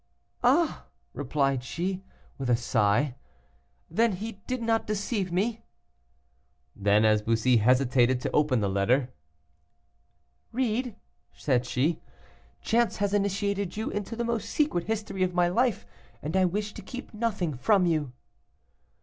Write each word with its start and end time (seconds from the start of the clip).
"Ah!" 0.43 0.87
replied 1.13 1.63
she, 1.63 2.03
with 2.39 2.49
a 2.49 2.55
sigh, 2.55 3.13
"then 3.87 4.13
he 4.13 4.41
did 4.47 4.59
not 4.59 4.87
deceive 4.87 5.31
me." 5.31 5.61
Then, 6.75 7.05
as 7.05 7.21
Bussy 7.21 7.57
hesitated 7.57 8.19
to 8.21 8.31
open 8.31 8.61
the 8.61 8.67
letter 8.67 9.13
"Read," 10.51 10.95
said 11.35 11.67
she, 11.67 12.01
"chance 12.63 12.97
has 12.97 13.13
initiated 13.13 13.77
you 13.77 13.91
into 13.91 14.15
the 14.15 14.25
most 14.25 14.49
secret 14.49 14.85
history 14.85 15.21
of 15.21 15.35
my 15.35 15.47
life, 15.47 15.85
and 16.23 16.35
I 16.35 16.45
wish 16.45 16.73
to 16.73 16.81
keep 16.81 17.13
nothing 17.13 17.53
from 17.55 17.85
you." 17.85 18.11